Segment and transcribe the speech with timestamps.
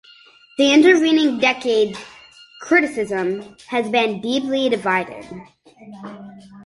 [0.57, 1.99] In the intervening decades,
[2.61, 5.27] criticism has been deeply divided.